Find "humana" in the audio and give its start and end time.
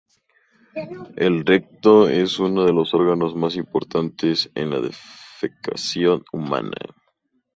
6.33-6.71